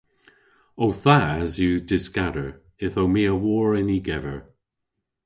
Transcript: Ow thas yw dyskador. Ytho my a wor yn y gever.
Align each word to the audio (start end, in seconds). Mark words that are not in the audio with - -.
Ow 0.83 0.91
thas 1.03 1.51
yw 1.65 1.73
dyskador. 1.89 2.49
Ytho 2.85 3.03
my 3.13 3.23
a 3.33 3.35
wor 3.43 3.71
yn 3.79 3.93
y 3.97 3.99
gever. 4.07 4.39